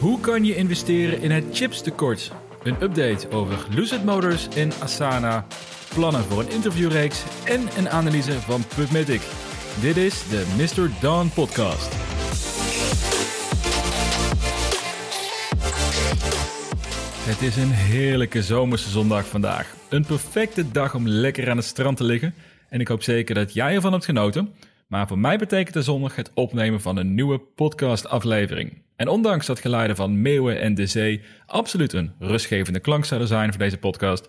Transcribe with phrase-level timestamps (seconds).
[0.00, 2.32] Hoe kan je investeren in het chipstekort?
[2.62, 5.46] Een update over Lucid Motors en Asana,
[5.94, 9.20] plannen voor een interviewreeks en een analyse van Pubmatic.
[9.80, 10.90] Dit is de Mr.
[11.00, 11.92] Dawn podcast.
[17.28, 19.74] Het is een heerlijke zomerse zondag vandaag.
[19.88, 22.34] Een perfecte dag om lekker aan het strand te liggen.
[22.68, 24.54] En ik hoop zeker dat jij ervan hebt genoten.
[24.86, 28.82] Maar voor mij betekent de zondag het opnemen van een nieuwe podcast-aflevering.
[29.00, 33.50] En ondanks dat geluiden van meeuwen en de zee absoluut een rustgevende klank zouden zijn
[33.50, 34.28] voor deze podcast,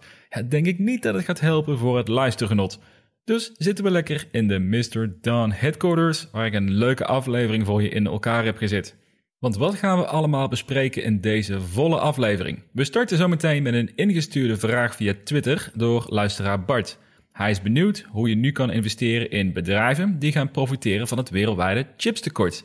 [0.49, 2.79] denk ik niet dat het gaat helpen voor het luistergenot.
[3.23, 5.17] Dus zitten we lekker in de Mr.
[5.21, 8.97] Dawn Headquarters, waar ik een leuke aflevering voor je in elkaar heb gezet.
[9.39, 12.63] Want wat gaan we allemaal bespreken in deze volle aflevering?
[12.71, 16.97] We starten zometeen met een ingestuurde vraag via Twitter door luisteraar Bart.
[17.31, 21.29] Hij is benieuwd hoe je nu kan investeren in bedrijven die gaan profiteren van het
[21.29, 22.63] wereldwijde chipstekort.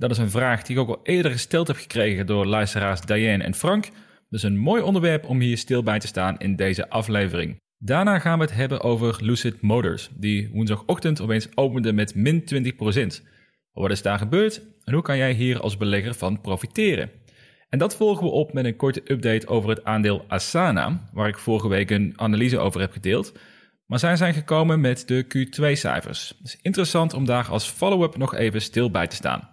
[0.00, 3.44] Dat is een vraag die ik ook al eerder gesteld heb gekregen door luisteraars Diane
[3.44, 3.88] en Frank.
[4.28, 7.56] Dus een mooi onderwerp om hier stil bij te staan in deze aflevering.
[7.78, 12.44] Daarna gaan we het hebben over Lucid Motors, die woensdagochtend opeens opende met min
[13.20, 13.26] 20%.
[13.72, 17.10] Wat is daar gebeurd en hoe kan jij hier als belegger van profiteren?
[17.68, 21.38] En dat volgen we op met een korte update over het aandeel Asana, waar ik
[21.38, 23.38] vorige week een analyse over heb gedeeld.
[23.86, 26.34] Maar zij zijn gekomen met de Q2-cijfers.
[26.38, 29.49] Het is interessant om daar als follow-up nog even stil bij te staan.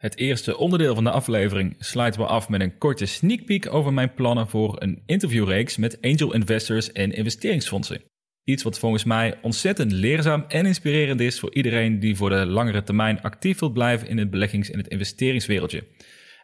[0.00, 3.92] Het eerste onderdeel van de aflevering sluiten we af met een korte sneak peek over
[3.92, 8.02] mijn plannen voor een interviewreeks met angel investors en investeringsfondsen.
[8.44, 12.82] Iets wat volgens mij ontzettend leerzaam en inspirerend is voor iedereen die voor de langere
[12.82, 15.84] termijn actief wil blijven in het beleggings- en het investeringswereldje.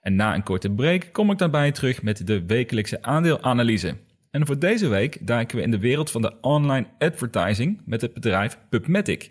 [0.01, 3.97] En na een korte break kom ik daarbij terug met de wekelijkse aandeelanalyse.
[4.31, 8.15] En voor deze week duiken we in de wereld van de online advertising met het
[8.15, 9.31] bedrijf PubMatic.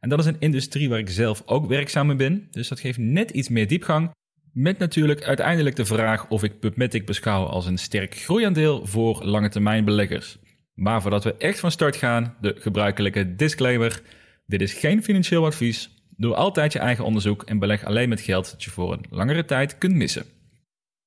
[0.00, 2.98] En dat is een industrie waar ik zelf ook werkzaam in ben, dus dat geeft
[2.98, 4.10] net iets meer diepgang.
[4.52, 9.48] Met natuurlijk uiteindelijk de vraag of ik PubMatic beschouw als een sterk groeiaandeel voor lange
[9.48, 10.38] termijn beleggers.
[10.74, 14.02] Maar voordat we echt van start gaan, de gebruikelijke disclaimer.
[14.46, 15.90] Dit is geen financieel advies.
[16.16, 19.44] Doe altijd je eigen onderzoek en beleg alleen met geld dat je voor een langere
[19.44, 20.24] tijd kunt missen.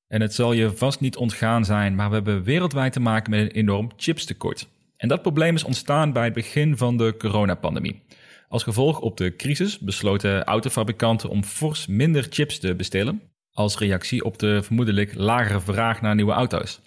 [0.07, 3.39] En het zal je vast niet ontgaan zijn, maar we hebben wereldwijd te maken met
[3.39, 4.67] een enorm chipstekort.
[4.97, 8.01] En dat probleem is ontstaan bij het begin van de coronapandemie.
[8.49, 13.21] Als gevolg op de crisis besloten autofabrikanten om fors minder chips te bestellen,
[13.51, 16.81] als reactie op de vermoedelijk lagere vraag naar nieuwe auto's.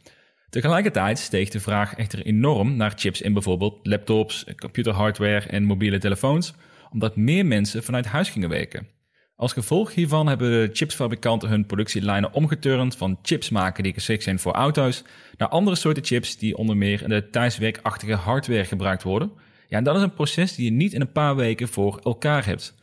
[0.51, 6.55] Tegelijkertijd steeg de vraag echter enorm naar chips in bijvoorbeeld laptops, computerhardware en mobiele telefoons,
[6.91, 8.89] omdat meer mensen vanuit huis gingen werken.
[9.37, 14.39] Als gevolg hiervan hebben de chipsfabrikanten hun productielijnen omgeturnd van chips maken die geschikt zijn
[14.39, 15.05] voor auto's
[15.37, 19.33] naar andere soorten chips die onder meer in de thuiswerkachtige hardware gebruikt worden.
[19.73, 22.47] Ja, en dat is een proces die je niet in een paar weken voor elkaar
[22.47, 22.75] hebt.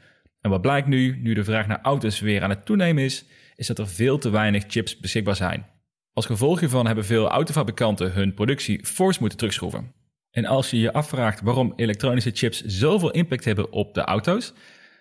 [0.41, 3.67] En wat blijkt nu, nu de vraag naar auto's weer aan het toenemen is, is
[3.67, 5.65] dat er veel te weinig chips beschikbaar zijn.
[6.13, 9.93] Als gevolg hiervan hebben veel autofabrikanten hun productie fors moeten terugschroeven.
[10.31, 14.53] En als je je afvraagt waarom elektronische chips zoveel impact hebben op de auto's,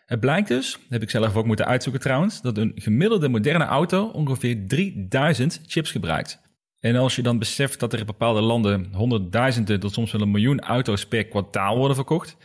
[0.07, 4.07] het blijkt dus, heb ik zelf ook moeten uitzoeken trouwens, dat een gemiddelde moderne auto
[4.07, 6.48] ongeveer 3000 chips gebruikt.
[6.81, 10.31] En als je dan beseft dat er in bepaalde landen honderdduizenden tot soms wel een
[10.31, 12.37] miljoen auto's per kwartaal worden verkocht,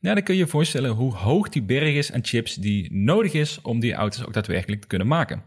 [0.00, 3.60] dan kun je je voorstellen hoe hoog die berg is aan chips die nodig is
[3.62, 5.42] om die auto's ook daadwerkelijk te kunnen maken.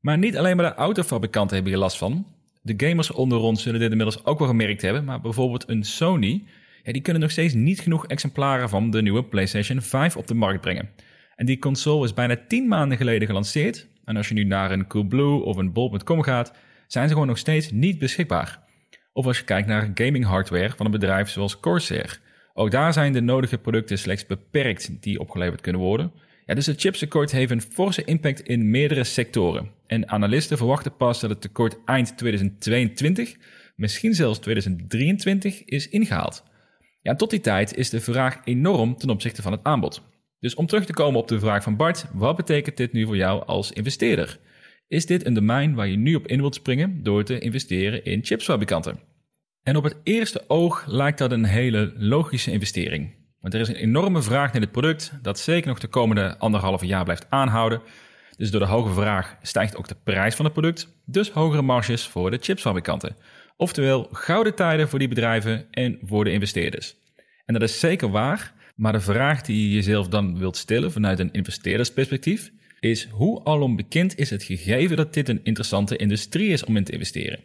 [0.00, 2.26] Maar niet alleen maar de autofabrikanten hebben hier last van.
[2.62, 6.44] De gamers onder ons zullen dit inmiddels ook wel gemerkt hebben, maar bijvoorbeeld een Sony,
[6.82, 10.34] ja, die kunnen nog steeds niet genoeg exemplaren van de nieuwe PlayStation 5 op de
[10.34, 10.88] markt brengen.
[11.36, 13.86] En die console is bijna 10 maanden geleden gelanceerd.
[14.04, 16.52] En als je nu naar een Coolblue of een Bol.com gaat,
[16.92, 18.58] zijn ze gewoon nog steeds niet beschikbaar.
[19.12, 22.20] Of als je kijkt naar gaming hardware van een bedrijf zoals Corsair.
[22.54, 26.12] Ook daar zijn de nodige producten slechts beperkt die opgeleverd kunnen worden.
[26.46, 29.70] Ja, dus het chipstekort heeft een forse impact in meerdere sectoren.
[29.86, 33.36] En analisten verwachten pas dat het tekort eind 2022,
[33.76, 36.44] misschien zelfs 2023, is ingehaald.
[37.02, 40.02] Ja, tot die tijd is de vraag enorm ten opzichte van het aanbod.
[40.40, 43.16] Dus om terug te komen op de vraag van Bart, wat betekent dit nu voor
[43.16, 44.38] jou als investeerder?
[44.92, 48.24] Is dit een domein waar je nu op in wilt springen door te investeren in
[48.24, 48.98] chipsfabrikanten?
[49.62, 53.14] En op het eerste oog lijkt dat een hele logische investering.
[53.40, 56.86] Want er is een enorme vraag naar dit product dat zeker nog de komende anderhalve
[56.86, 57.82] jaar blijft aanhouden.
[58.36, 62.06] Dus door de hoge vraag stijgt ook de prijs van het product, dus hogere marges
[62.06, 63.16] voor de chipsfabrikanten.
[63.56, 66.94] Oftewel gouden tijden voor die bedrijven en voor de investeerders.
[67.44, 71.18] En dat is zeker waar, maar de vraag die je jezelf dan wilt stellen vanuit
[71.18, 72.52] een investeerdersperspectief
[72.82, 76.84] is hoe alom bekend is het gegeven dat dit een interessante industrie is om in
[76.84, 77.40] te investeren.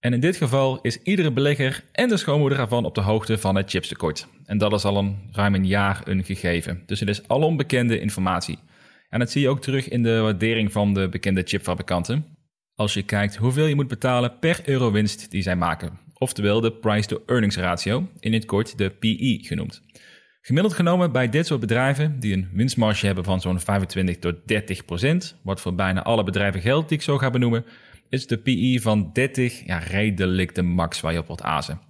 [0.00, 3.56] En in dit geval is iedere belegger en de schoonmoeder ervan op de hoogte van
[3.56, 4.28] het chipstekort.
[4.44, 6.82] En dat is al een ruim een jaar een gegeven.
[6.86, 8.58] Dus het is alom bekende informatie.
[9.08, 12.36] En dat zie je ook terug in de waardering van de bekende chipfabrikanten.
[12.74, 15.98] als je kijkt hoeveel je moet betalen per euro winst die zij maken.
[16.14, 19.82] Oftewel de price-to-earnings ratio, in het kort de PE genoemd.
[20.48, 24.84] Gemiddeld genomen bij dit soort bedrijven, die een winstmarge hebben van zo'n 25 tot 30
[24.84, 27.64] procent, wat voor bijna alle bedrijven geldt die ik zo ga benoemen,
[28.08, 31.80] is de PE van 30 ja, redelijk de max waar je op wordt azen.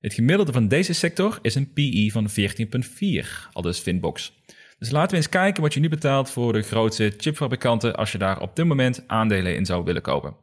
[0.00, 4.32] Het gemiddelde van deze sector is een PE van 14,4, al dus Finbox.
[4.78, 8.18] Dus laten we eens kijken wat je nu betaalt voor de grootste chipfabrikanten als je
[8.18, 10.36] daar op dit moment aandelen in zou willen kopen.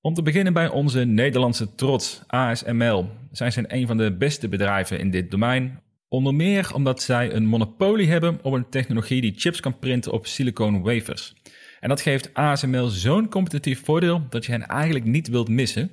[0.00, 3.10] Om te beginnen bij onze Nederlandse trots, ASML.
[3.30, 5.84] Zij zijn een van de beste bedrijven in dit domein.
[6.08, 10.26] Onder meer omdat zij een monopolie hebben op een technologie die chips kan printen op
[10.26, 11.34] silicone wafers.
[11.80, 15.90] En dat geeft ASML zo'n competitief voordeel dat je hen eigenlijk niet wilt missen.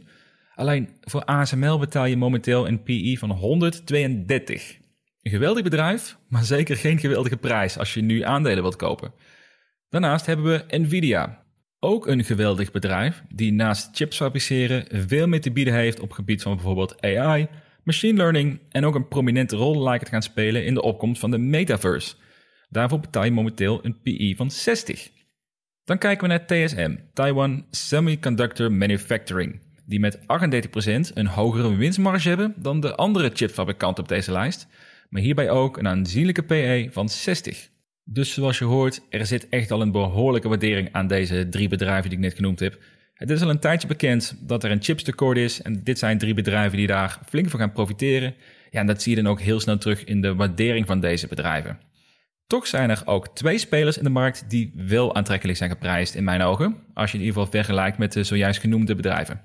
[0.56, 4.78] Alleen voor ASML betaal je momenteel een PE van 132.
[5.22, 9.14] Een geweldig bedrijf, maar zeker geen geweldige prijs als je nu aandelen wilt kopen.
[9.90, 11.44] Daarnaast hebben we Nvidia.
[11.80, 16.42] Ook een geweldig bedrijf die naast chips fabriceren veel meer te bieden heeft op gebied
[16.42, 17.48] van bijvoorbeeld AI,
[17.84, 21.32] machine learning en ook een prominente rol lijkt te gaan spelen in de opkomst van
[21.32, 22.16] de metaverse.
[22.70, 25.12] Daarvoor betaal je momenteel een PE van 60.
[25.84, 30.22] Dan kijken we naar TSM, Taiwan Semiconductor Manufacturing, die met 38%
[31.14, 34.68] een hogere winstmarge hebben dan de andere chipfabrikanten op deze lijst,
[35.10, 37.70] maar hierbij ook een aanzienlijke PE van 60.
[38.04, 42.10] Dus zoals je hoort, er zit echt al een behoorlijke waardering aan deze drie bedrijven
[42.10, 42.80] die ik net genoemd heb.
[43.14, 46.34] Het is al een tijdje bekend dat er een chipstekort is en dit zijn drie
[46.34, 48.36] bedrijven die daar flink van gaan profiteren.
[48.72, 51.28] Ja, en dat zie je dan ook heel snel terug in de waardering van deze
[51.28, 51.80] bedrijven.
[52.48, 56.24] Toch zijn er ook twee spelers in de markt die wel aantrekkelijk zijn geprijsd in
[56.24, 59.42] mijn ogen, als je in ieder geval vergelijkt met de zojuist genoemde bedrijven.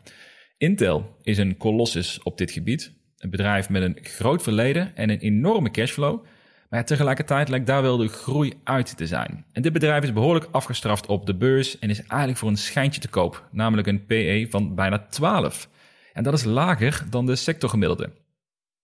[0.56, 5.18] Intel is een kolossus op dit gebied, een bedrijf met een groot verleden en een
[5.18, 6.24] enorme cashflow,
[6.68, 9.44] maar tegelijkertijd lijkt daar wel de groei uit te zijn.
[9.52, 13.00] En dit bedrijf is behoorlijk afgestraft op de beurs en is eigenlijk voor een schijntje
[13.00, 15.68] te koop, namelijk een PE van bijna 12.
[16.12, 18.12] En dat is lager dan de sectorgemiddelde.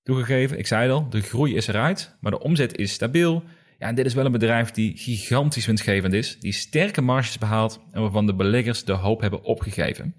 [0.02, 3.44] Toegegeven, ik zei al, de groei is eruit, maar de omzet is stabiel
[3.78, 7.80] ja, en dit is wel een bedrijf die gigantisch winstgevend is, die sterke marges behaalt
[7.92, 10.14] en waarvan de beleggers de hoop hebben opgegeven.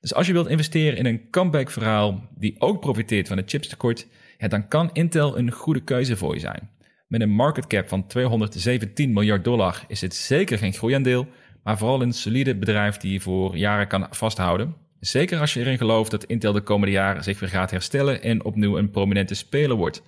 [0.00, 4.06] Dus als je wilt investeren in een comeback verhaal die ook profiteert van het chipstekort,
[4.38, 6.70] ja, dan kan Intel een goede keuze voor je zijn.
[7.14, 11.26] Met een market cap van 217 miljard dollar is het zeker geen groeiaandeel,
[11.62, 14.74] maar vooral een solide bedrijf die je voor jaren kan vasthouden.
[15.00, 18.44] Zeker als je erin gelooft dat Intel de komende jaren zich weer gaat herstellen en
[18.44, 20.02] opnieuw een prominente speler wordt.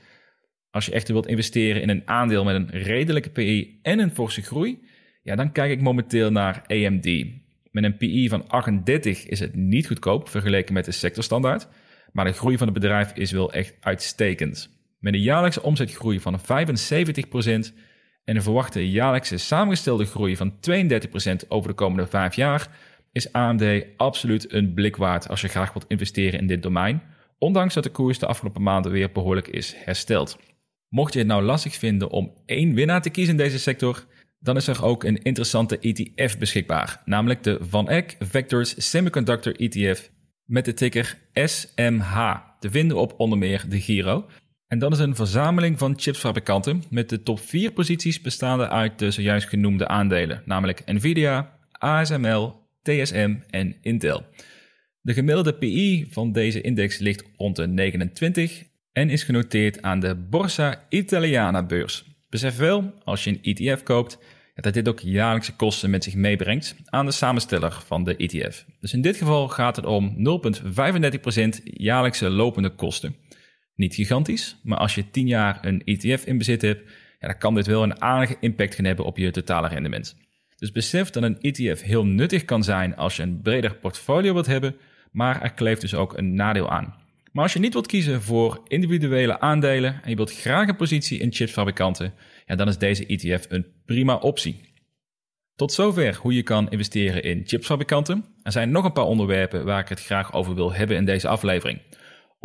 [0.71, 4.43] Als je echt wilt investeren in een aandeel met een redelijke PE en een forse
[4.43, 4.79] groei,
[5.23, 7.27] ja, dan kijk ik momenteel naar AMD.
[7.71, 11.69] Met een PE van 38 is het niet goedkoop vergeleken met de sectorstandaard,
[12.13, 14.76] maar de groei van het bedrijf is wel echt uitstekend.
[15.07, 16.45] Met een jaarlijkse omzetgroei van 75%
[18.25, 22.69] en een verwachte jaarlijkse samengestelde groei van 32% over de komende 5 jaar,
[23.13, 27.03] is AMD absoluut een blik waard als je graag wilt investeren in dit domein,
[27.39, 30.39] ondanks dat de koers de afgelopen maanden weer behoorlijk is hersteld.
[30.89, 34.05] Mocht je het nou lastig vinden om één winnaar te kiezen in deze sector,
[34.39, 40.11] dan is er ook een interessante ETF beschikbaar, namelijk de Van Eck Vectors Semiconductor ETF
[40.45, 44.27] met de ticker SMH, te vinden op onder meer de Giro.
[44.67, 49.11] En dat is een verzameling van chipsfabrikanten met de top 4 posities bestaande uit de
[49.11, 54.27] zojuist genoemde aandelen, namelijk Nvidia, ASML, TSM en Intel.
[55.01, 60.15] De gemiddelde PI van deze index ligt rond de 29 en is genoteerd aan de
[60.15, 62.05] Borsa Italiana beurs.
[62.29, 64.19] Besef wel, als je een ETF koopt,
[64.55, 68.65] dat dit ook jaarlijkse kosten met zich meebrengt aan de samensteller van de ETF.
[68.81, 73.17] Dus in dit geval gaat het om 0,35% jaarlijkse lopende kosten.
[73.77, 77.55] Niet gigantisch, maar als je 10 jaar een ETF in bezit hebt, ja, dan kan
[77.55, 80.17] dit wel een aardige impact gaan hebben op je totale rendement.
[80.57, 84.47] Dus besef dat een ETF heel nuttig kan zijn als je een breder portfolio wilt
[84.47, 84.77] hebben,
[85.13, 86.95] maar er kleeft dus ook een nadeel aan.
[87.33, 91.19] Maar als je niet wilt kiezen voor individuele aandelen en je wilt graag een positie
[91.19, 92.15] in chipsfabrikanten,
[92.47, 94.61] ja, dan is deze ETF een prima optie.
[95.55, 98.25] Tot zover hoe je kan investeren in chipsfabrikanten.
[98.43, 101.29] Er zijn nog een paar onderwerpen waar ik het graag over wil hebben in deze
[101.29, 101.81] aflevering.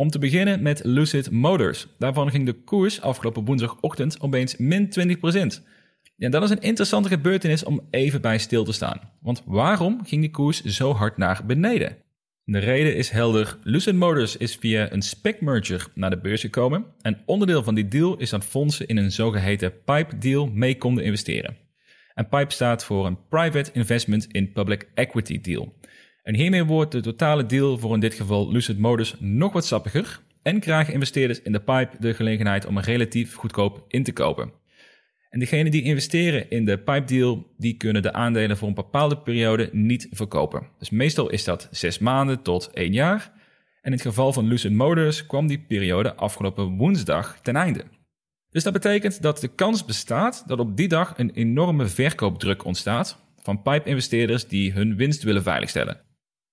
[0.02, 1.86] Om te beginnen met Lucid Motors.
[1.98, 4.88] Daarvan ging de koers afgelopen woensdagochtend opeens min
[5.60, 5.62] 20%.
[6.16, 9.00] Ja, dat is een interessante gebeurtenis om even bij stil te staan.
[9.20, 11.96] Want waarom ging die koers zo hard naar beneden?
[12.44, 13.58] De reden is helder.
[13.62, 16.84] Lucid Motors is via een spec merger naar de beurs gekomen.
[17.00, 21.04] En onderdeel van die deal is dat fondsen in een zogeheten PIPE deal mee konden
[21.04, 21.56] investeren.
[22.14, 25.74] En PIPE staat voor een Private Investment in Public Equity Deal.
[26.22, 30.20] En hiermee wordt de totale deal voor in dit geval Lucid Motors nog wat sappiger
[30.42, 34.52] en krijgen investeerders in de pipe de gelegenheid om relatief goedkoop in te kopen.
[35.30, 39.18] En degenen die investeren in de pipe deal, die kunnen de aandelen voor een bepaalde
[39.18, 40.66] periode niet verkopen.
[40.78, 43.32] Dus meestal is dat zes maanden tot één jaar.
[43.80, 47.84] En in het geval van Lucid Motors kwam die periode afgelopen woensdag ten einde.
[48.50, 53.18] Dus dat betekent dat de kans bestaat dat op die dag een enorme verkoopdruk ontstaat
[53.36, 56.11] van pipe-investeerders die hun winst willen veiligstellen.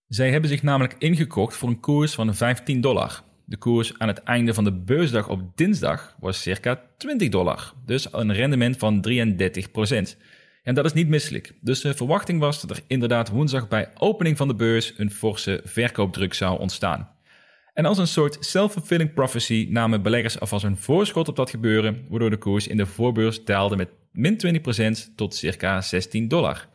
[0.10, 3.24] Zij hebben zich namelijk ingekocht voor een koers van 15 dollar.
[3.46, 8.08] De koers aan het einde van de beursdag op dinsdag was circa 20 dollar, dus
[8.14, 10.18] een rendement van 33%
[10.64, 11.54] En dat is niet misselijk.
[11.62, 15.62] Dus de verwachting was dat er inderdaad woensdag bij opening van de beurs een forse
[15.64, 17.10] verkoopdruk zou ontstaan.
[17.74, 22.30] En als een soort self-fulfilling prophecy namen beleggers alvast een voorschot op dat gebeuren, waardoor
[22.30, 24.62] de koers in de voorbeurs daalde met min
[25.12, 26.69] 20% tot circa 16 dollar.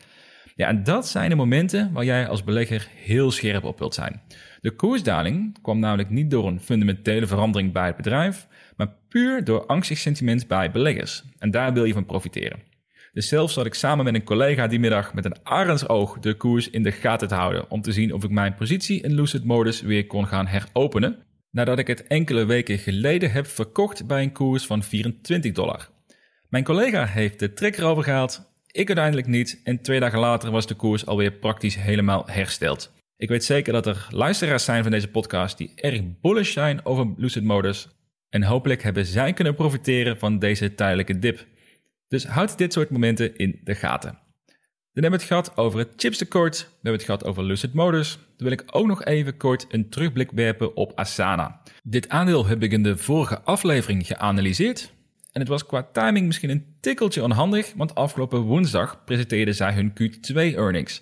[0.57, 4.21] Ja, en dat zijn de momenten waar jij als belegger heel scherp op wilt zijn.
[4.59, 8.47] De koersdaling kwam namelijk niet door een fundamentele verandering bij het bedrijf,
[8.77, 11.23] maar puur door angstig sentiment bij beleggers.
[11.37, 12.59] En daar wil je van profiteren.
[13.13, 16.69] Dus zelfs zat ik samen met een collega die middag met een arendsoog de koers
[16.69, 19.81] in de gaten te houden om te zien of ik mijn positie in Lucid Modus
[19.81, 21.17] weer kon gaan heropenen,
[21.51, 25.89] nadat ik het enkele weken geleden heb verkocht bij een koers van 24 dollar.
[26.49, 30.67] Mijn collega heeft de trek erover gehaald, ik uiteindelijk niet en twee dagen later was
[30.67, 32.91] de koers alweer praktisch helemaal hersteld.
[33.17, 37.13] Ik weet zeker dat er luisteraars zijn van deze podcast die erg bullish zijn over
[37.17, 37.87] Lucid Modus
[38.29, 41.45] en hopelijk hebben zij kunnen profiteren van deze tijdelijke dip.
[42.07, 44.11] Dus houd dit soort momenten in de gaten.
[44.93, 48.13] Dan hebben we het gehad over het chipstekort, we hebben het gehad over Lucid Motors.
[48.13, 51.61] Dan wil ik ook nog even kort een terugblik werpen op Asana.
[51.83, 54.93] Dit aandeel heb ik in de vorige aflevering geanalyseerd.
[55.35, 59.93] En het was qua timing misschien een tikkeltje onhandig, want afgelopen woensdag presenteerden zij hun
[59.93, 61.01] Q2-earnings.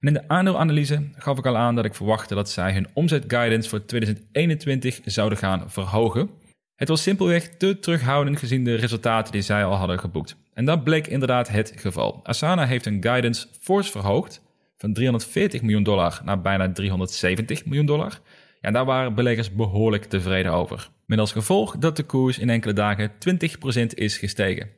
[0.00, 3.68] En in de aandeelanalyse gaf ik al aan dat ik verwachtte dat zij hun omzetguidance
[3.68, 6.30] voor 2021 zouden gaan verhogen.
[6.76, 10.36] Het was simpelweg te terughoudend gezien de resultaten die zij al hadden geboekt.
[10.54, 12.20] En dat bleek inderdaad het geval.
[12.22, 14.42] Asana heeft hun guidance fors verhoogd
[14.76, 18.20] van 340 miljoen dollar naar bijna 370 miljoen dollar.
[18.62, 20.88] Ja, daar waren beleggers behoorlijk tevreden over.
[21.06, 24.70] Met als gevolg dat de koers in enkele dagen 20% is gestegen.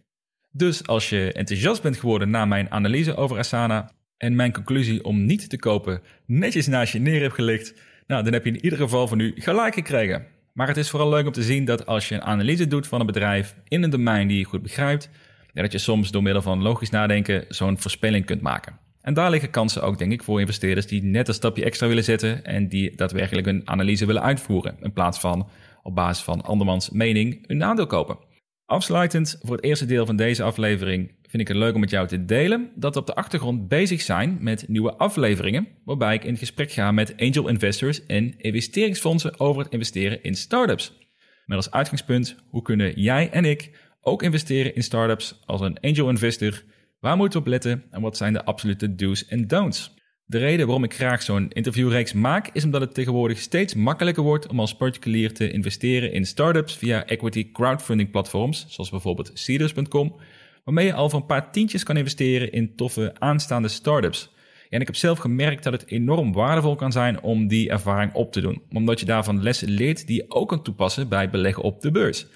[0.50, 5.24] Dus als je enthousiast bent geworden na mijn analyse over Asana en mijn conclusie om
[5.24, 7.74] niet te kopen netjes naast je neer hebt gelegd,
[8.06, 10.26] nou, dan heb je in ieder geval van nu gelijk gekregen.
[10.52, 13.00] Maar het is vooral leuk om te zien dat als je een analyse doet van
[13.00, 15.10] een bedrijf in een domein die je goed begrijpt,
[15.52, 18.78] dat je soms door middel van logisch nadenken zo'n voorspelling kunt maken.
[19.04, 22.04] En daar liggen kansen ook, denk ik, voor investeerders die net een stapje extra willen
[22.04, 25.48] zetten en die daadwerkelijk een analyse willen uitvoeren, in plaats van
[25.82, 28.18] op basis van andermans mening een aandeel kopen.
[28.66, 32.06] Afsluitend voor het eerste deel van deze aflevering vind ik het leuk om met jou
[32.06, 36.36] te delen dat we op de achtergrond bezig zijn met nieuwe afleveringen, waarbij ik in
[36.36, 40.98] gesprek ga met angel investors en investeringsfondsen over het investeren in startups.
[41.46, 43.70] Met als uitgangspunt, hoe kunnen jij en ik
[44.00, 46.62] ook investeren in startups als een angel investor?
[47.04, 49.94] Waar moeten we op letten en wat zijn de absolute do's en don'ts?
[50.26, 54.46] De reden waarom ik graag zo'n interviewreeks maak is omdat het tegenwoordig steeds makkelijker wordt
[54.46, 60.16] om als particulier te investeren in startups via equity crowdfunding platforms, zoals bijvoorbeeld Seeders.com,
[60.64, 64.30] waarmee je al voor een paar tientjes kan investeren in toffe aanstaande startups.
[64.68, 68.32] En ik heb zelf gemerkt dat het enorm waardevol kan zijn om die ervaring op
[68.32, 71.80] te doen, omdat je daarvan lessen leert die je ook kan toepassen bij beleggen op
[71.80, 72.26] de beurs.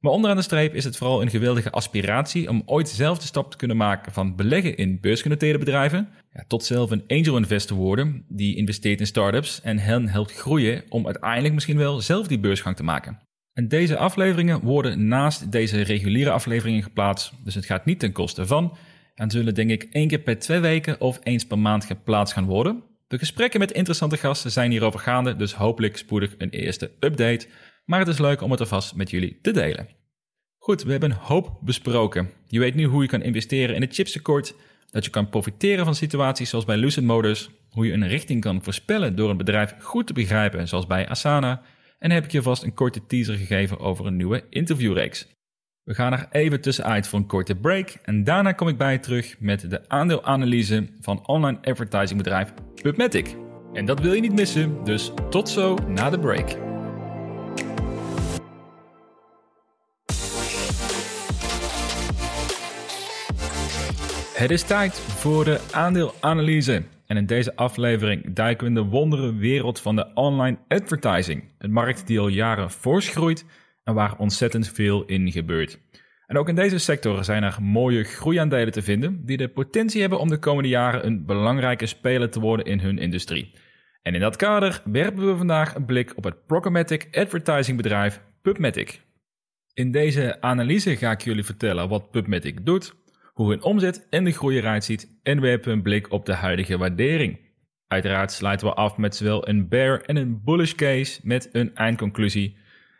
[0.00, 3.50] Maar onderaan de streep is het vooral een geweldige aspiratie om ooit zelf de stap
[3.50, 8.24] te kunnen maken van beleggen in beursgenoteerde bedrijven ja, tot zelf een angel investor worden
[8.28, 12.76] die investeert in startups en hen helpt groeien om uiteindelijk misschien wel zelf die beursgang
[12.76, 13.18] te maken.
[13.52, 18.46] En deze afleveringen worden naast deze reguliere afleveringen geplaatst, dus het gaat niet ten koste
[18.46, 18.76] van
[19.14, 22.44] en zullen denk ik één keer per twee weken of eens per maand geplaatst gaan
[22.44, 22.82] worden.
[23.06, 27.46] De gesprekken met interessante gasten zijn hierover gaande, dus hopelijk spoedig een eerste update.
[27.86, 29.88] Maar het is leuk om het alvast met jullie te delen.
[30.58, 32.30] Goed, we hebben een hoop besproken.
[32.46, 34.54] Je weet nu hoe je kan investeren in het chipstekort,
[34.90, 38.62] dat je kan profiteren van situaties zoals bij Lucid Motors, hoe je een richting kan
[38.62, 41.62] voorspellen door een bedrijf goed te begrijpen, zoals bij Asana,
[41.98, 45.26] en heb ik je vast een korte teaser gegeven over een nieuwe interviewreeks.
[45.82, 49.00] We gaan er even tussenuit voor een korte break en daarna kom ik bij je
[49.00, 52.52] terug met de aandeelanalyse van online advertisingbedrijf
[52.82, 53.36] PubMatic.
[53.72, 56.75] En dat wil je niet missen, dus tot zo na de break.
[64.36, 66.82] Het is tijd voor de aandeelanalyse.
[67.06, 71.44] En in deze aflevering duiken we in de wondere wereld van de online advertising.
[71.58, 73.44] Een markt die al jaren fors groeit
[73.84, 75.78] en waar ontzettend veel in gebeurt.
[76.26, 80.18] En ook in deze sector zijn er mooie groeiaandelen te vinden die de potentie hebben
[80.18, 83.52] om de komende jaren een belangrijke speler te worden in hun industrie.
[84.02, 89.00] En in dat kader werpen we vandaag een blik op het programmatic advertising bedrijf PubMatic.
[89.74, 92.94] In deze analyse ga ik jullie vertellen wat PubMatic doet,
[93.36, 96.78] hoe hun omzet en de groei eruit ziet en werpen een blik op de huidige
[96.78, 97.38] waardering.
[97.88, 102.56] Uiteraard sluiten we af met zowel een bear en een bullish case met een eindconclusie.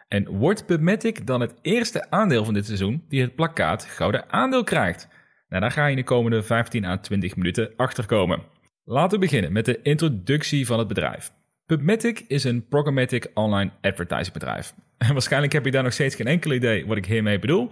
[0.08, 4.64] En wordt PubMatic dan het eerste aandeel van dit seizoen die het plakkaat gouden aandeel
[4.64, 5.08] krijgt?
[5.48, 8.42] Nou, daar ga je in de komende 15 à 20 minuten achterkomen.
[8.84, 11.32] Laten we beginnen met de introductie van het bedrijf.
[11.66, 14.74] PubMatic is een programmatic online advertising bedrijf.
[14.98, 17.70] En waarschijnlijk heb je daar nog steeds geen enkel idee wat ik hiermee bedoel.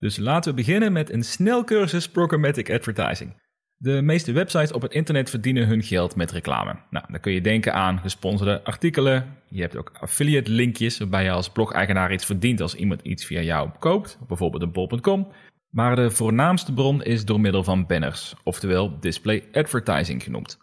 [0.00, 3.34] Dus laten we beginnen met een snelcursus programmatic advertising.
[3.76, 6.76] De meeste websites op het internet verdienen hun geld met reclame.
[6.90, 9.36] Nou, dan kun je denken aan gesponsorde artikelen.
[9.48, 13.40] Je hebt ook affiliate linkjes waarbij je als blog-eigenaar iets verdient als iemand iets via
[13.40, 15.32] jou koopt, bijvoorbeeld een bol.com.
[15.70, 20.58] Maar de voornaamste bron is door middel van banners, oftewel display advertising genoemd.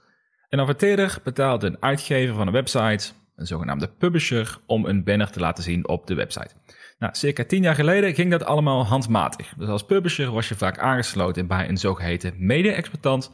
[0.49, 5.39] Een adverteerder betaalt een uitgever van een website, een zogenaamde publisher, om een banner te
[5.39, 6.53] laten zien op de website.
[6.99, 9.53] Nou, circa tien jaar geleden ging dat allemaal handmatig.
[9.57, 13.31] Dus als publisher was je vaak aangesloten bij een zogeheten media-exploitant.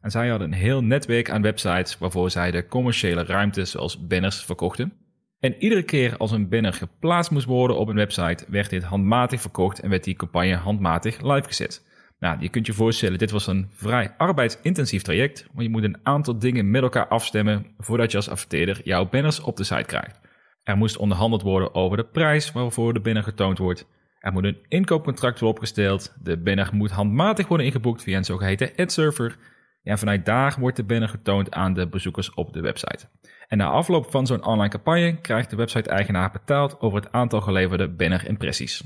[0.00, 4.44] En zij hadden een heel netwerk aan websites waarvoor zij de commerciële ruimte zoals banners
[4.44, 4.92] verkochten.
[5.40, 9.40] En iedere keer als een banner geplaatst moest worden op een website, werd dit handmatig
[9.40, 11.84] verkocht en werd die campagne handmatig live gezet.
[12.18, 15.98] Nou, je kunt je voorstellen, dit was een vrij arbeidsintensief traject, want je moet een
[16.02, 20.20] aantal dingen met elkaar afstemmen voordat je als adverteerder jouw banners op de site krijgt.
[20.66, 23.86] Er moest onderhandeld worden over de prijs waarvoor de banner getoond wordt.
[24.20, 26.14] Er moet een inkoopcontract worden opgesteld.
[26.22, 29.36] De banner moet handmatig worden ingeboekt via een zogeheten ad server.
[29.82, 33.06] En vanuit daar wordt de banner getoond aan de bezoekers op de website.
[33.48, 37.88] En na afloop van zo'n online campagne krijgt de website-eigenaar betaald over het aantal geleverde
[37.88, 38.84] banner-impressies.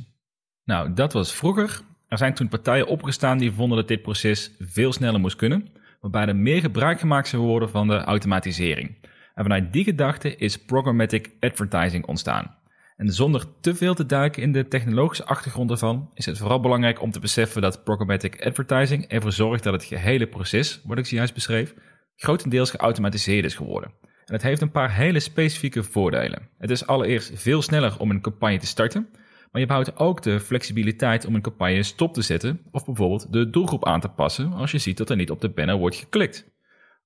[0.64, 1.80] Nou, dat was vroeger.
[2.08, 5.68] Er zijn toen partijen opgestaan die vonden dat dit proces veel sneller moest kunnen,
[6.00, 8.96] waarbij er meer gebruik gemaakt zou worden van de automatisering.
[9.40, 12.54] En vanuit die gedachte is programmatic advertising ontstaan.
[12.96, 17.02] En zonder te veel te duiken in de technologische achtergrond ervan, is het vooral belangrijk
[17.02, 21.34] om te beseffen dat programmatic advertising ervoor zorgt dat het gehele proces, wat ik zojuist
[21.34, 21.74] beschreef,
[22.16, 23.92] grotendeels geautomatiseerd is geworden.
[24.02, 26.48] En het heeft een paar hele specifieke voordelen.
[26.58, 29.08] Het is allereerst veel sneller om een campagne te starten,
[29.52, 33.50] maar je behoudt ook de flexibiliteit om een campagne stop te zetten of bijvoorbeeld de
[33.50, 36.58] doelgroep aan te passen als je ziet dat er niet op de banner wordt geklikt.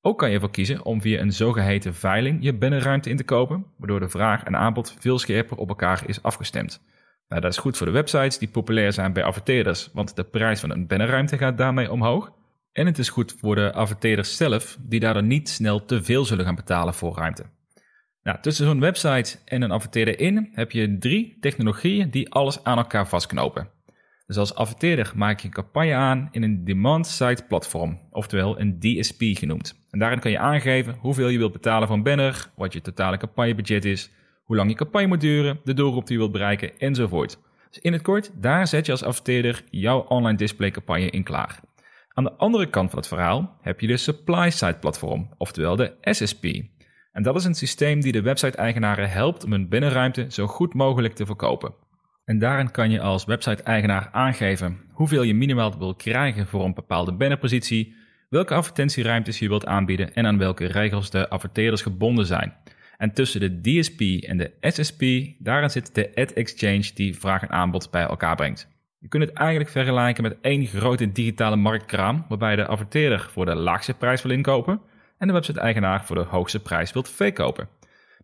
[0.07, 3.67] Ook kan je ervoor kiezen om via een zogeheten veiling je bannerruimte in te kopen,
[3.77, 6.83] waardoor de vraag en aanbod veel scherper op elkaar is afgestemd.
[7.29, 10.61] Nou, dat is goed voor de websites die populair zijn bij adverteerders, want de prijs
[10.61, 12.33] van een bannerruimte gaat daarmee omhoog.
[12.73, 16.45] En het is goed voor de adverteerders zelf, die daardoor niet snel te veel zullen
[16.45, 17.45] gaan betalen voor ruimte.
[18.23, 22.79] Nou, tussen zo'n website en een adverteerder in heb je drie technologieën die alles aan
[22.79, 23.69] elkaar vastknopen.
[24.27, 29.21] Dus als adverteerder maak je een campagne aan in een demand-side platform, oftewel een DSP
[29.21, 29.83] genoemd.
[29.95, 33.17] En daarin kan je aangeven hoeveel je wilt betalen voor een banner, wat je totale
[33.17, 34.11] campagnebudget is,
[34.45, 37.39] hoe lang je campagne moet duren, de doelgroep die je wilt bereiken enzovoort.
[37.71, 41.61] Dus in het kort, daar zet je als adverteerder jouw online display campagne in klaar.
[42.09, 46.45] Aan de andere kant van het verhaal heb je de supply-side platform, oftewel de SSP.
[47.13, 51.15] En dat is een systeem die de website-eigenaren helpt om hun binnenruimte zo goed mogelijk
[51.15, 51.75] te verkopen.
[52.25, 57.13] En daarin kan je als website-eigenaar aangeven hoeveel je minimaal wil krijgen voor een bepaalde
[57.13, 58.03] bannerpositie,
[58.35, 62.55] welke advertentieruimtes je wilt aanbieden en aan welke regels de adverteerders gebonden zijn.
[62.97, 65.03] En tussen de DSP en de SSP,
[65.39, 68.69] daarin zit de Ad Exchange die vraag en aanbod bij elkaar brengt.
[68.99, 73.55] Je kunt het eigenlijk vergelijken met één grote digitale marktkraam, waarbij de adverteerder voor de
[73.55, 74.81] laagste prijs wil inkopen
[75.19, 77.69] en de website-eigenaar voor de hoogste prijs wilt verkopen.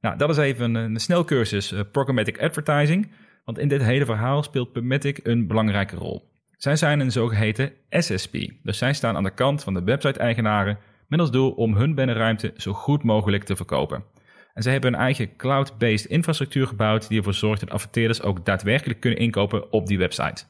[0.01, 3.13] Nou, dat is even een snelcursus uh, Programmatic Advertising,
[3.45, 6.30] want in dit hele verhaal speelt Pubmatic een belangrijke rol.
[6.61, 11.21] Zij zijn een zogeheten SSP, dus zij staan aan de kant van de website-eigenaren met
[11.21, 14.05] als doel om hun binnenruimte zo goed mogelijk te verkopen.
[14.55, 19.01] En zij hebben een eigen cloud-based infrastructuur gebouwd die ervoor zorgt dat adverteerders ook daadwerkelijk
[19.01, 20.45] kunnen inkopen op die website.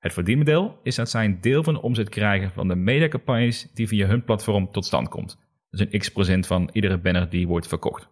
[0.00, 3.88] Het verdienmodel is dat zij een deel van de omzet krijgen van de mediacampagnes die
[3.88, 5.38] via hun platform tot stand komt.
[5.70, 8.08] Dus een x procent van iedere banner die wordt verkocht.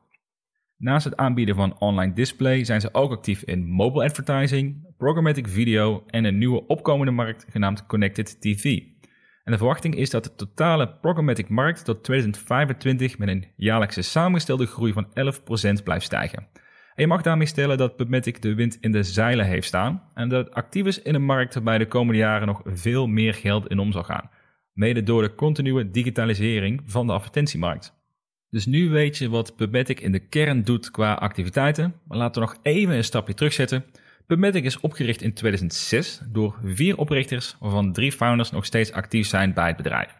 [0.82, 6.04] Naast het aanbieden van online display zijn ze ook actief in mobile advertising, programmatic video
[6.06, 8.64] en een nieuwe opkomende markt genaamd Connected TV.
[9.44, 14.66] En de verwachting is dat de totale programmatic markt tot 2025 met een jaarlijkse samengestelde
[14.66, 15.06] groei van
[15.80, 16.48] 11% blijft stijgen.
[16.94, 20.28] En je mag daarmee stellen dat PubMatic de wind in de zeilen heeft staan en
[20.28, 23.68] dat het actief is in een markt waarbij de komende jaren nog veel meer geld
[23.68, 24.30] in om zal gaan.
[24.72, 28.01] Mede door de continue digitalisering van de advertentiemarkt.
[28.52, 31.94] Dus nu weet je wat PubMatic in de kern doet qua activiteiten.
[32.08, 33.84] Maar laten we nog even een stapje terugzetten.
[34.26, 39.52] PubMatic is opgericht in 2006 door vier oprichters, waarvan drie founders nog steeds actief zijn
[39.54, 40.16] bij het bedrijf.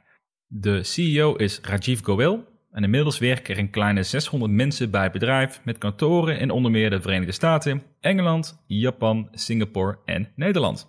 [0.47, 5.13] De CEO is Rajiv Goel En inmiddels werken er een kleine 600 mensen bij het
[5.13, 10.89] bedrijf met kantoren in onder meer de Verenigde Staten, Engeland, Japan, Singapore en Nederland.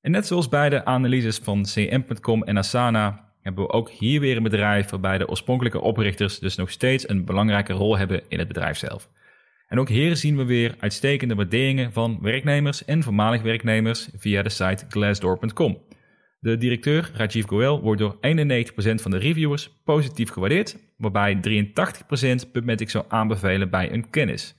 [0.00, 4.36] En net zoals bij de analyses van CM.com en Asana hebben we ook hier weer
[4.36, 8.48] een bedrijf waarbij de oorspronkelijke oprichters dus nog steeds een belangrijke rol hebben in het
[8.48, 9.08] bedrijf zelf.
[9.68, 14.48] En ook hier zien we weer uitstekende waarderingen van werknemers en voormalig werknemers via de
[14.48, 15.78] site glassdoor.com.
[16.40, 18.18] De directeur Rajiv Goel wordt door 91%
[18.94, 21.40] van de reviewers positief gewaardeerd, waarbij
[22.46, 24.56] 83% PubMatic zou aanbevelen bij een kennis.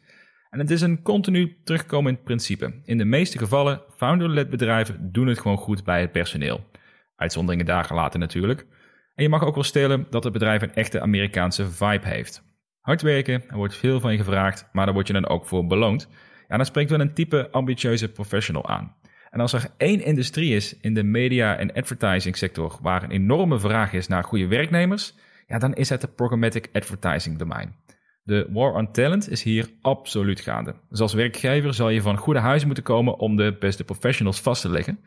[0.49, 2.73] En het is een continu terugkomend principe.
[2.83, 6.65] In de meeste gevallen, founder-led bedrijven doen het gewoon goed bij het personeel.
[7.15, 8.65] Uitzonderingen daar gelaten natuurlijk.
[9.19, 12.43] En je mag ook wel stellen dat het bedrijf een echte Amerikaanse vibe heeft.
[12.79, 15.67] Hard werken, er wordt veel van je gevraagd, maar daar word je dan ook voor
[15.67, 16.07] beloond.
[16.47, 18.95] Ja, dan spreekt wel een type ambitieuze professional aan.
[19.29, 23.59] En als er één industrie is in de media- en advertising sector waar een enorme
[23.59, 25.15] vraag is naar goede werknemers,
[25.47, 27.75] ja, dan is het de programmatic advertising domein.
[28.23, 30.75] De war on talent is hier absoluut gaande.
[30.89, 34.61] Dus als werkgever zal je van goede huizen moeten komen om de beste professionals vast
[34.61, 34.99] te leggen.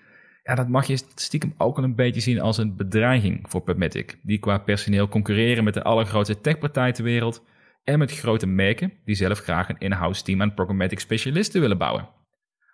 [0.42, 4.18] Ja, dat mag je stiekem ook al een beetje zien als een bedreiging voor PubMatic,
[4.22, 7.44] die qua personeel concurreren met de allergrootste techpartijen ter wereld
[7.84, 12.08] en met grote merken die zelf graag een in-house team aan programmatic specialisten willen bouwen.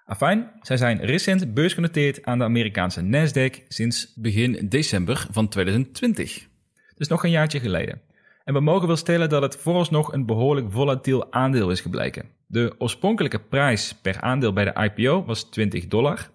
[0.05, 6.47] Afijn, zij zijn recent beursgenoteerd aan de Amerikaanse Nasdaq sinds begin december van 2020.
[6.95, 8.01] Dus nog een jaartje geleden.
[8.45, 12.29] En we mogen wel stellen dat het vooralsnog een behoorlijk volatiel aandeel is gebleken.
[12.47, 16.31] De oorspronkelijke prijs per aandeel bij de IPO was 20 dollar.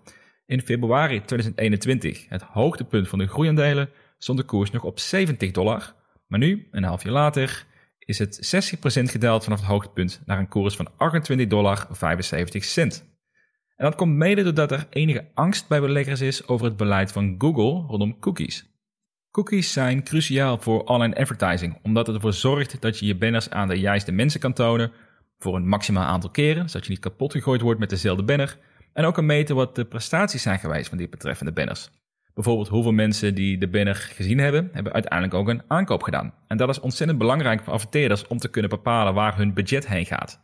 [0.54, 5.96] In februari 2021, het hoogtepunt van de groeiaandelen, stond de koers nog op 70 dollar.
[6.28, 7.66] Maar nu, een half jaar later,
[8.00, 13.06] is het 60% gedaald vanaf het hoogtepunt naar een koers van 28 dollar 75 cent.
[13.76, 17.36] En dat komt mede doordat er enige angst bij beleggers is over het beleid van
[17.38, 18.66] Google rondom cookies.
[19.32, 23.68] Cookies zijn cruciaal voor online advertising, omdat het ervoor zorgt dat je je banners aan
[23.68, 24.92] de juiste mensen kan tonen
[25.38, 28.58] voor een maximaal aantal keren, zodat je niet kapot gegooid wordt met dezelfde banner,
[28.94, 31.90] en ook kan meten wat de prestaties zijn geweest van die betreffende banners.
[32.34, 36.34] Bijvoorbeeld hoeveel mensen die de banner gezien hebben, hebben uiteindelijk ook een aankoop gedaan.
[36.48, 40.06] En dat is ontzettend belangrijk voor adverteerders om te kunnen bepalen waar hun budget heen
[40.06, 40.40] gaat.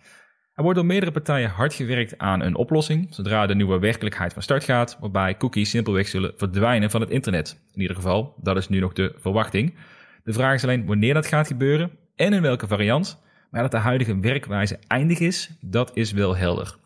[0.54, 4.42] Er wordt door meerdere partijen hard gewerkt aan een oplossing zodra de nieuwe werkelijkheid van
[4.42, 7.62] start gaat, waarbij cookies simpelweg zullen verdwijnen van het internet.
[7.74, 9.76] In ieder geval, dat is nu nog de verwachting.
[10.24, 13.22] De vraag is alleen wanneer dat gaat gebeuren en in welke variant.
[13.52, 16.78] Maar dat de huidige werkwijze eindig is, dat is wel helder.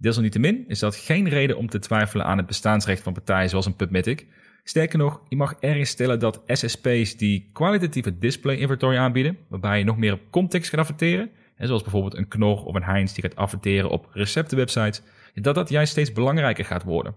[0.00, 3.76] Desalniettemin is dat geen reden om te twijfelen aan het bestaansrecht van partijen zoals een
[3.76, 4.26] PubMatic.
[4.64, 9.84] Sterker nog, je mag ergens stellen dat SSP's die kwalitatieve display inventory aanbieden, waarbij je
[9.84, 13.36] nog meer op context gaat adverteren, zoals bijvoorbeeld een Knor of een Heinz die gaat
[13.36, 15.02] adverteren op receptenwebsites,
[15.34, 17.14] dat dat juist steeds belangrijker gaat worden.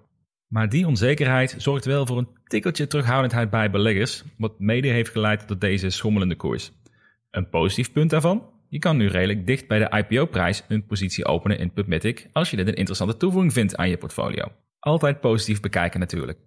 [0.47, 5.47] Maar die onzekerheid zorgt wel voor een tikkeltje terughoudendheid bij beleggers, wat mede heeft geleid
[5.47, 6.71] tot deze schommelende koers.
[7.31, 8.52] Een positief punt daarvan?
[8.73, 12.55] Je kan nu redelijk dicht bij de IPO-prijs een positie openen in PubMatic als je
[12.55, 14.51] dit een interessante toevoeging vindt aan je portfolio.
[14.79, 16.39] Altijd positief bekijken natuurlijk.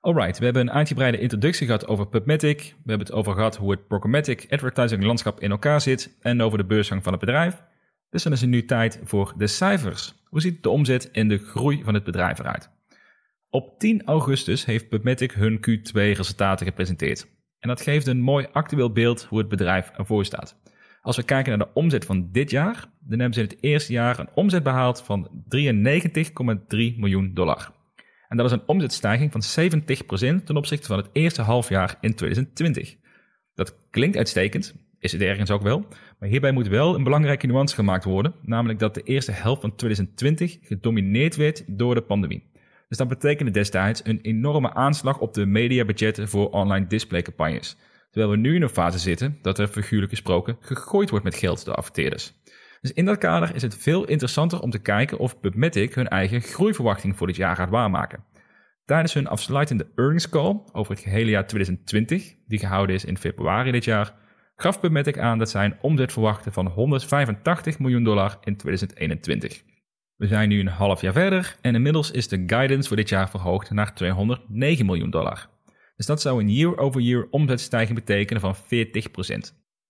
[0.00, 2.58] Alright, we hebben een uitgebreide introductie gehad over PubMatic.
[2.58, 6.58] We hebben het over gehad hoe het programmatic advertising landschap in elkaar zit en over
[6.58, 7.62] de beursgang van het bedrijf.
[8.10, 10.14] Dus dan is het nu tijd voor de cijfers.
[10.24, 12.70] Hoe ziet de omzet en de groei van het bedrijf eruit?
[13.50, 17.26] Op 10 augustus heeft PubMatic hun Q2-resultaten gepresenteerd.
[17.58, 20.60] En dat geeft een mooi actueel beeld hoe het bedrijf ervoor staat.
[21.00, 23.92] Als we kijken naar de omzet van dit jaar, dan hebben ze in het eerste
[23.92, 25.66] jaar een omzet behaald van 93,3
[26.68, 27.72] miljoen dollar.
[28.28, 32.96] En dat is een omzetstijging van 70% ten opzichte van het eerste halfjaar in 2020.
[33.54, 35.86] Dat klinkt uitstekend, is het ergens ook wel,
[36.18, 39.74] maar hierbij moet wel een belangrijke nuance gemaakt worden, namelijk dat de eerste helft van
[39.74, 42.50] 2020 gedomineerd werd door de pandemie.
[42.88, 47.76] Dus dat betekende destijds een enorme aanslag op de mediabudgetten voor online displaycampagnes.
[48.10, 51.64] Terwijl we nu in een fase zitten dat er figuurlijk gesproken gegooid wordt met geld
[51.64, 52.32] door adverteerders.
[52.80, 56.40] Dus in dat kader is het veel interessanter om te kijken of PubMatic hun eigen
[56.40, 58.24] groeiverwachting voor dit jaar gaat waarmaken.
[58.84, 63.70] Tijdens hun afsluitende earnings call over het gehele jaar 2020, die gehouden is in februari
[63.70, 64.14] dit jaar,
[64.56, 69.62] gaf PubMatic aan dat zij een omzet verwachten van 185 miljoen dollar in 2021.
[70.16, 73.30] We zijn nu een half jaar verder en inmiddels is de guidance voor dit jaar
[73.30, 75.48] verhoogd naar 209 miljoen dollar.
[75.98, 78.58] Dus dat zou een year-over-year omzetstijging betekenen van 40%.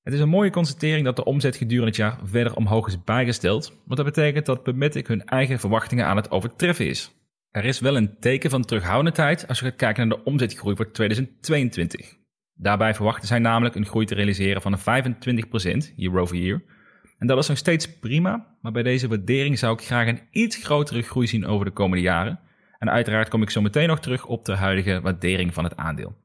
[0.03, 3.69] Het is een mooie constatering dat de omzet gedurende het jaar verder omhoog is bijgesteld,
[3.85, 7.13] want dat betekent dat Pubmatic hun eigen verwachtingen aan het overtreffen is.
[7.51, 10.91] Er is wel een teken van terughoudendheid als je gaat kijken naar de omzetgroei voor
[10.91, 12.17] 2022.
[12.55, 14.83] Daarbij verwachten zij namelijk een groei te realiseren van 25%
[15.97, 16.63] year over year.
[17.19, 20.57] En dat is nog steeds prima, maar bij deze waardering zou ik graag een iets
[20.57, 22.41] grotere groei zien over de komende jaren.
[22.79, 26.17] En uiteraard kom ik zo meteen nog terug op de huidige waardering van het aandeel.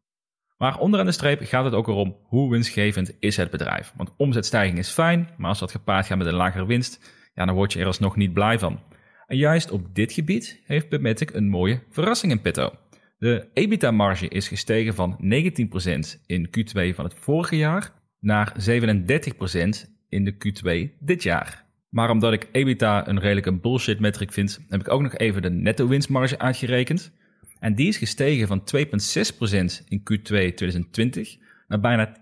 [0.58, 3.94] Maar onderaan de streep gaat het ook erom hoe winstgevend is het bedrijf.
[3.96, 7.56] Want omzetstijging is fijn, maar als dat gepaard gaat met een lagere winst, ja, dan
[7.56, 8.80] word je er alsnog niet blij van.
[9.28, 12.72] En juist op dit gebied heeft Pubmatic een mooie verrassing in petto.
[13.18, 20.24] De EBITDA-marge is gestegen van 19% in Q2 van het vorige jaar naar 37% in
[20.24, 21.62] de Q2 dit jaar.
[21.93, 25.49] Maar omdat ik EBITDA een redelijke bullshit metric vind, heb ik ook nog even de
[25.49, 27.12] netto winstmarge uitgerekend.
[27.60, 32.19] En die is gestegen van 2,6% in Q2 2020 naar bijna 20%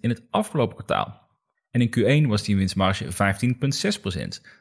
[0.00, 1.28] in het afgelopen kwartaal.
[1.70, 3.10] En in Q1 was die winstmarge 15,6%.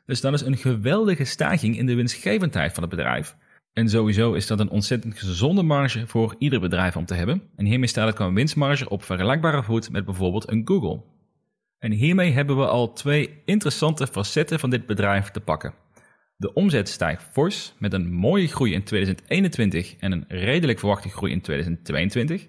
[0.05, 3.35] Dus dat is een geweldige stijging in de winstgevendheid van het bedrijf.
[3.73, 7.41] En sowieso is dat een ontzettend gezonde marge voor ieder bedrijf om te hebben.
[7.55, 11.12] En hiermee staat het qua winstmarge op vergelijkbare voet met bijvoorbeeld een Google.
[11.84, 15.74] En hiermee hebben we al twee interessante facetten van dit bedrijf te pakken.
[16.38, 21.32] De omzet stijgt fors met een mooie groei in 2021 en een redelijk verwachte groei
[21.32, 22.48] in 2022.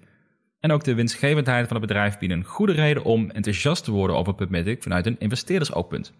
[0.59, 4.15] En ook de winstgevendheid van het bedrijf biedt een goede reden om enthousiast te worden
[4.15, 6.13] over PubMatic vanuit een investeerdersoogpunt.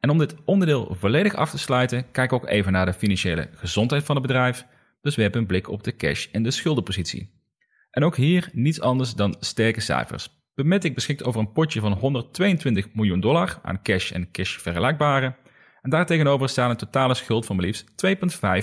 [0.00, 4.04] En om dit onderdeel volledig af te sluiten, kijk ook even naar de financiële gezondheid
[4.04, 4.66] van het bedrijf.
[5.00, 7.30] Dus we hebben een blik op de cash en de schuldenpositie.
[7.90, 10.33] En ook hier niets anders dan sterke cijfers.
[10.54, 15.34] PubMatic beschikt over een potje van 122 miljoen dollar aan cash en cash vergelijkbare.
[15.82, 17.90] En daartegenover staat een totale schuld van maar liefst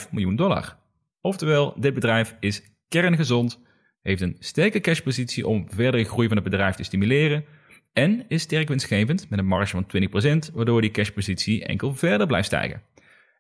[0.06, 0.78] 2,5 miljoen dollar.
[1.22, 3.60] Oftewel, dit bedrijf is kerngezond,
[4.02, 7.46] heeft een sterke cashpositie om verdere groei van het bedrijf te stimuleren
[7.94, 12.48] en is sterk winstgevend met een marge van 20%, waardoor die cashpositie enkel verder blijft
[12.48, 12.82] stijgen.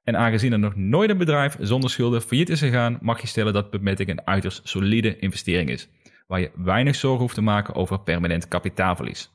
[0.04, 3.54] En aangezien er nog nooit een bedrijf zonder schulden failliet is gegaan, mag je stellen
[3.54, 5.90] dat PubMatic een uiterst solide investering is,
[6.32, 9.32] waar je weinig zorgen hoeft te maken over permanent kapitaalverlies.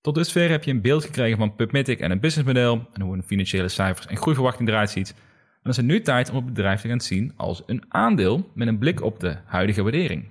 [0.00, 3.22] Tot dusver heb je een beeld gekregen van PubMatic en een businessmodel en hoe een
[3.22, 5.14] financiële cijfers en groeiverwachting eruit ziet.
[5.62, 8.68] Dan is het nu tijd om het bedrijf te gaan zien als een aandeel met
[8.68, 10.28] een blik op de huidige waardering.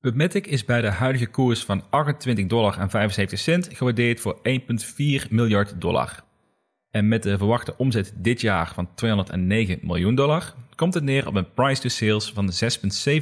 [0.00, 5.28] PubMatic is bij de huidige koers van 28 dollar en 75 cent gewaardeerd voor 1,4
[5.30, 6.24] miljard dollar.
[6.90, 11.34] En met de verwachte omzet dit jaar van 209 miljoen dollar komt het neer op
[11.34, 12.50] een price to sales van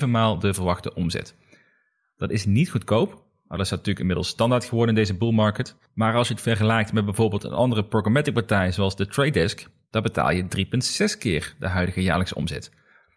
[0.01, 1.35] 6,7 maal de verwachte omzet.
[2.17, 3.11] Dat is niet goedkoop,
[3.49, 5.77] maar dat is natuurlijk inmiddels standaard geworden in deze bull market.
[5.95, 9.67] Maar als je het vergelijkt met bijvoorbeeld een andere programmatic partij zoals de Trade Desk,
[9.91, 10.67] dan betaal je
[11.13, 12.73] 3,6 keer de huidige jaarlijkse omzet.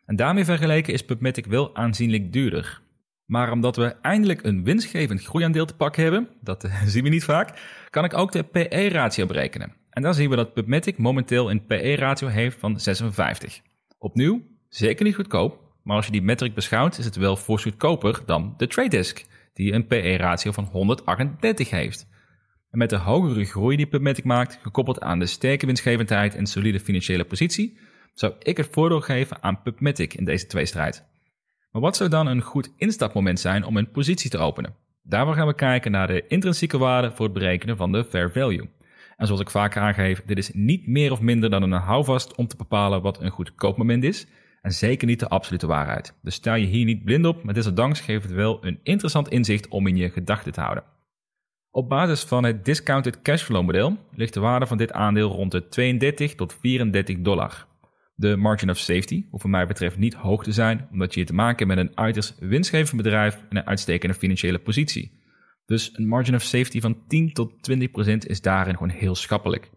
[0.06, 2.82] En daarmee vergeleken is PubMatic wel aanzienlijk duurder.
[3.26, 7.24] Maar omdat we eindelijk een winstgevend groeiaandeel te pakken hebben, dat eh, zien we niet
[7.24, 9.74] vaak, kan ik ook de PE-ratio berekenen.
[9.90, 13.62] En dan zien we dat PubMatic momenteel een PE-ratio heeft van 56.
[13.98, 18.22] Opnieuw, zeker niet goedkoop, maar als je die metric beschouwt, is het wel fors goedkoper
[18.26, 22.08] dan de Trade Desk, die een PE-ratio van 138 heeft.
[22.72, 26.80] En met de hogere groei die PubMatic maakt, gekoppeld aan de sterke winstgevendheid en solide
[26.80, 27.78] financiële positie,
[28.14, 31.06] zou ik het voordeel geven aan PubMatic in deze tweestrijd.
[31.72, 34.76] Maar wat zou dan een goed instapmoment zijn om een positie te openen?
[35.04, 38.70] Daarvoor gaan we kijken naar de intrinsieke waarde voor het berekenen van de fair value.
[39.18, 42.48] En zoals ik vaak aangeef, dit is niet meer of minder dan een houvast om
[42.48, 44.28] te bepalen wat een goed koopmoment is.
[44.62, 46.14] En zeker niet de absolute waarheid.
[46.22, 49.68] Dus stel je hier niet blind op, maar desondanks geeft het wel een interessant inzicht
[49.68, 50.84] om in je gedachten te houden.
[51.72, 55.68] Op basis van het discounted cashflow model ligt de waarde van dit aandeel rond de
[55.68, 57.68] 32 tot 34 dollar.
[58.16, 61.26] De margin of safety hoeft voor mij betreft niet hoog te zijn, omdat je hier
[61.28, 65.22] te maken hebt met een uiterst winstgevend bedrijf en een uitstekende financiële positie.
[65.66, 69.70] Dus een margin of safety van 10 tot 20 procent is daarin gewoon heel schappelijk.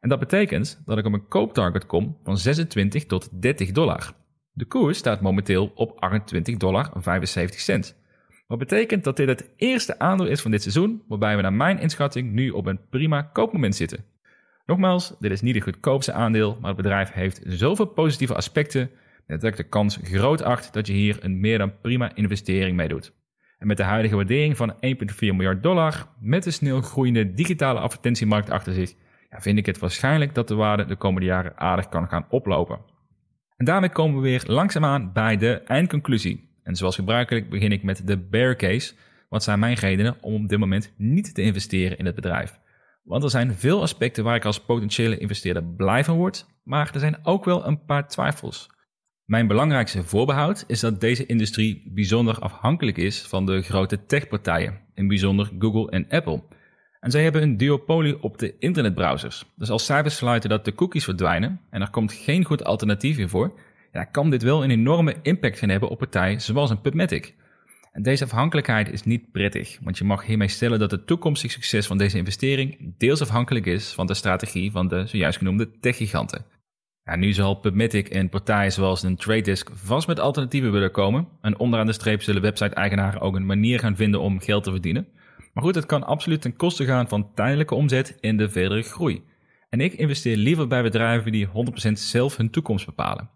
[0.00, 4.12] En dat betekent dat ik op een kooptarget kom van 26 tot 30 dollar.
[4.60, 7.96] De koers staat momenteel op 28 dollar 75 cent.
[8.46, 11.78] Wat betekent dat dit het eerste aandeel is van dit seizoen waarbij we naar mijn
[11.78, 14.04] inschatting nu op een prima koopmoment zitten.
[14.66, 18.90] Nogmaals, dit is niet het goedkoopste aandeel, maar het bedrijf heeft zoveel positieve aspecten
[19.26, 22.88] dat ik de kans groot acht dat je hier een meer dan prima investering mee
[22.88, 23.12] doet.
[23.58, 24.80] En met de huidige waardering van 1,4
[25.18, 28.94] miljard dollar, met de snel groeiende digitale advertentiemarkt achter zich,
[29.30, 32.89] ja, vind ik het waarschijnlijk dat de waarde de komende jaren aardig kan gaan oplopen.
[33.60, 36.48] En daarmee komen we weer langzaamaan bij de eindconclusie.
[36.62, 38.94] En zoals gebruikelijk begin ik met de bear case.
[39.28, 42.58] Wat zijn mijn redenen om op dit moment niet te investeren in het bedrijf?
[43.02, 47.00] Want er zijn veel aspecten waar ik als potentiële investeerder blij van word, maar er
[47.00, 48.70] zijn ook wel een paar twijfels.
[49.24, 55.08] Mijn belangrijkste voorbehoud is dat deze industrie bijzonder afhankelijk is van de grote techpartijen, in
[55.08, 56.42] bijzonder Google en Apple.
[57.00, 59.44] En zij hebben een duopolie op de internetbrowsers.
[59.56, 63.28] Dus als zij besluiten dat de cookies verdwijnen en er komt geen goed alternatief meer
[63.28, 63.58] voor,
[63.92, 67.34] ja, kan dit wel een enorme impact gaan hebben op partijen zoals een PubMatic.
[67.92, 71.86] En deze afhankelijkheid is niet prettig, want je mag hiermee stellen dat het toekomstig succes
[71.86, 76.44] van deze investering deels afhankelijk is van de strategie van de zojuist genoemde techgiganten.
[77.16, 81.28] nu zal PubMatic en partijen zoals een Trade Desk vast met alternatieven willen komen.
[81.40, 85.06] En onderaan de streep zullen website-eigenaren ook een manier gaan vinden om geld te verdienen.
[85.52, 89.22] Maar goed, het kan absoluut ten koste gaan van tijdelijke omzet en de verdere groei.
[89.68, 91.48] En ik investeer liever bij bedrijven die
[91.88, 93.30] 100% zelf hun toekomst bepalen.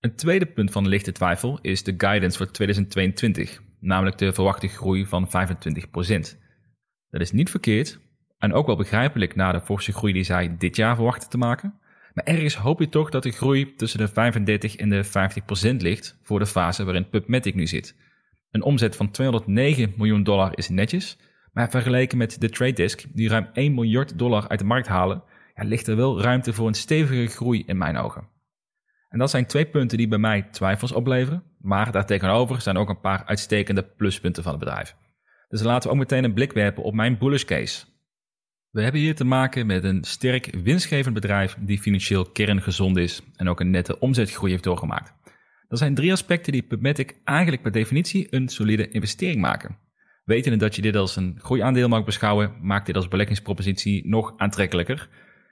[0.00, 5.06] Een tweede punt van lichte twijfel is de guidance voor 2022, namelijk de verwachte groei
[5.06, 5.30] van 25%.
[7.10, 8.00] Dat is niet verkeerd
[8.38, 11.80] en ook wel begrijpelijk na de forse groei die zij dit jaar verwachten te maken.
[12.14, 15.04] Maar ergens hoop je toch dat de groei tussen de 35 en de
[15.72, 17.96] 50% ligt voor de fase waarin PubMatic nu zit.
[18.50, 21.18] Een omzet van 209 miljoen dollar is netjes,
[21.52, 25.22] maar vergeleken met de Trade Desk, die ruim 1 miljard dollar uit de markt halen,
[25.54, 28.28] ja, ligt er wel ruimte voor een stevige groei in mijn ogen.
[29.08, 33.00] En dat zijn twee punten die bij mij twijfels opleveren, maar daartegenover zijn ook een
[33.00, 34.96] paar uitstekende pluspunten van het bedrijf.
[35.48, 37.84] Dus laten we ook meteen een blik werpen op mijn bullish case.
[38.70, 43.48] We hebben hier te maken met een sterk winstgevend bedrijf die financieel kerngezond is en
[43.48, 45.14] ook een nette omzetgroei heeft doorgemaakt.
[45.68, 49.78] Dat zijn drie aspecten die PubMatic eigenlijk per definitie een solide investering maken.
[50.24, 55.08] Wetende dat je dit als een groeiaandeel mag beschouwen, maakt dit als beleggingspropositie nog aantrekkelijker.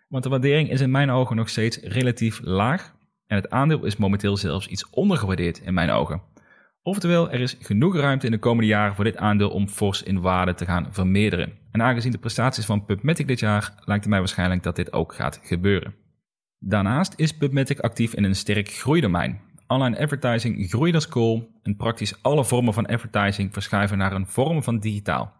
[0.09, 2.95] Want de waardering is in mijn ogen nog steeds relatief laag
[3.27, 6.23] en het aandeel is momenteel zelfs iets ondergewaardeerd in mijn ogen.
[6.83, 10.21] Oftewel, er is genoeg ruimte in de komende jaren voor dit aandeel om fors in
[10.21, 11.53] waarde te gaan vermeerderen.
[11.71, 15.15] En aangezien de prestaties van PubMatic dit jaar, lijkt het mij waarschijnlijk dat dit ook
[15.15, 15.95] gaat gebeuren.
[16.59, 19.41] Daarnaast is PubMatic actief in een sterk groeidomein.
[19.71, 24.63] Online advertising groeit als kool en praktisch alle vormen van advertising verschuiven naar een vorm
[24.63, 25.33] van digitaal.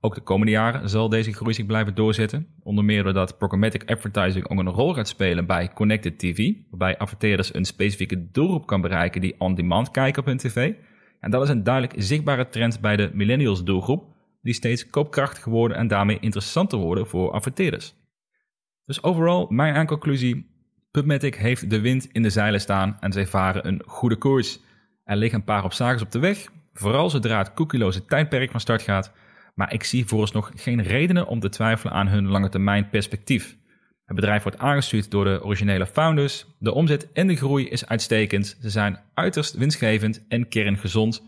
[0.00, 2.46] Ook de komende jaren zal deze groei zich blijven doorzetten.
[2.62, 7.54] Onder meer doordat programmatic advertising ook een rol gaat spelen bij Connected TV, waarbij adverteerders
[7.54, 10.72] een specifieke doelgroep kan bereiken die on-demand kijken op hun tv.
[11.20, 14.04] En dat is een duidelijk zichtbare trend bij de millennials doelgroep,
[14.42, 17.94] die steeds koopkrachtiger worden en daarmee interessanter worden voor adverteerders.
[18.84, 20.55] Dus overal, mijn aanconclusie,
[20.96, 24.58] PubMatic heeft de wind in de zeilen staan en zij varen een goede koers.
[25.04, 28.82] Er liggen een paar obstakels op de weg, vooral zodra het cookieloze tijdperk van start
[28.82, 29.12] gaat,
[29.54, 33.56] maar ik zie vooralsnog geen redenen om te twijfelen aan hun lange termijn perspectief.
[34.04, 36.46] Het bedrijf wordt aangestuurd door de originele founders.
[36.58, 38.56] De omzet en de groei is uitstekend.
[38.60, 41.22] Ze zijn uiterst winstgevend en kerngezond.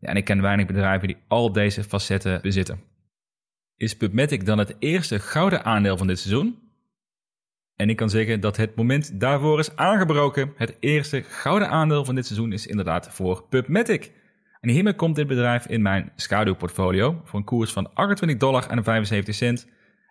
[0.00, 2.80] Ja, en ik ken weinig bedrijven die al deze facetten bezitten.
[3.76, 6.63] Is PubMatic dan het eerste gouden aandeel van dit seizoen?
[7.76, 10.52] En ik kan zeggen dat het moment daarvoor is aangebroken.
[10.56, 14.12] Het eerste gouden aandeel van dit seizoen is inderdaad voor PubMatic.
[14.60, 18.84] En hiermee komt dit bedrijf in mijn schaduwportfolio voor een koers van 28 dollar en
[18.84, 19.66] 75 cent.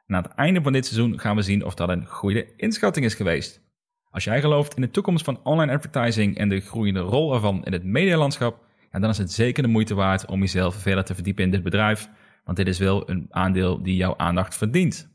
[0.08, 3.06] En aan het einde van dit seizoen gaan we zien of dat een goede inschatting
[3.06, 3.62] is geweest.
[4.12, 7.73] Als jij gelooft in de toekomst van online advertising en de groeiende rol ervan in
[7.73, 11.52] het medialandschap, dan is het zeker de moeite waard om jezelf verder te verdiepen in
[11.52, 12.10] dit bedrijf,
[12.45, 15.12] want dit is wel een aandeel die jouw aandacht verdient.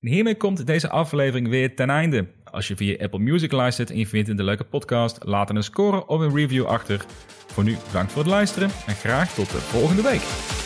[0.00, 2.26] Hiermee komt deze aflevering weer ten einde.
[2.44, 6.06] Als je via Apple Music luistert en je vindt een leuke podcast, laat een score
[6.06, 7.04] of een review achter.
[7.46, 10.57] Voor nu bedankt voor het luisteren en graag tot de volgende week.